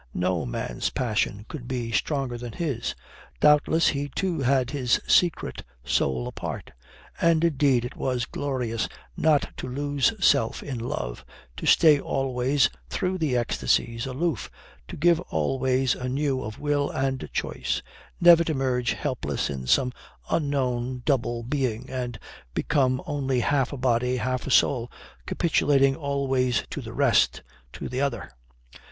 No 0.15 0.47
man's 0.47 0.89
passion 0.89 1.45
could 1.47 1.67
be 1.67 1.91
stronger 1.91 2.35
than 2.35 2.53
his. 2.53 2.95
Doubtless 3.39 3.89
he 3.89 4.09
too 4.09 4.39
had 4.39 4.71
his 4.71 4.99
secret 5.05 5.63
soul 5.85 6.27
apart. 6.27 6.71
And 7.21 7.43
indeed 7.43 7.85
it 7.85 7.95
was 7.95 8.25
glorious 8.25 8.89
not 9.15 9.55
to 9.57 9.67
lose 9.67 10.11
self 10.19 10.63
in 10.63 10.79
love, 10.79 11.23
to 11.57 11.67
stay 11.67 11.99
always, 11.99 12.67
through 12.89 13.19
the 13.19 13.37
ecstasies, 13.37 14.07
aloof, 14.07 14.49
to 14.87 14.97
give 14.97 15.19
always 15.29 15.93
anew 15.93 16.41
of 16.41 16.57
will 16.57 16.89
and 16.89 17.29
choice 17.31 17.83
never 18.19 18.43
to 18.43 18.55
merge 18.55 18.93
helpless 18.93 19.51
in 19.51 19.67
some 19.67 19.93
unknown 20.31 21.03
double 21.05 21.43
being 21.43 21.87
and 21.91 22.17
become 22.55 23.03
only 23.05 23.41
half 23.41 23.71
a 23.71 23.77
body, 23.77 24.17
half 24.17 24.47
a 24.47 24.51
soul, 24.51 24.91
capitulating 25.27 25.95
always 25.95 26.63
to 26.71 26.81
the 26.81 26.91
rest, 26.93 27.43
to 27.73 27.87
the 27.87 28.01
other. 28.01 28.31